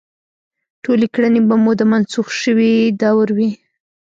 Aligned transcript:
ټولې 0.83 1.07
کړنې 1.13 1.41
به 1.47 1.55
مو 1.63 1.71
د 1.79 1.81
منسوخ 1.91 2.27
شوي 2.41 2.71
دور 3.01 3.27
وي. 3.37 3.49